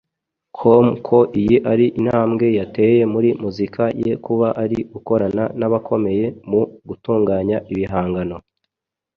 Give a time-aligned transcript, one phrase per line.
[0.57, 7.57] com ko iyi ari intambwe yateye muri muzika ye kuba ari gukorana n’abakomeye mu gutunganya
[7.71, 8.37] ibihangano